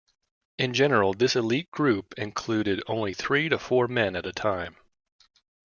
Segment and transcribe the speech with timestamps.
[0.57, 4.75] In general, this elite group included only three to four men at a time.